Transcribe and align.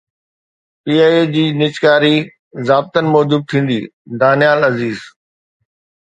P 0.83 0.93
I 1.05 1.13
A 1.17 1.21
جي 1.33 1.45
نجڪاري 1.59 2.15
ضابطن 2.67 3.05
موجب 3.13 3.41
ٿيندي: 3.49 3.79
دانيال 4.19 4.59
عزيز 4.71 4.99